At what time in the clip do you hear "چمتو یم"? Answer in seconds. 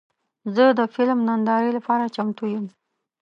2.15-2.65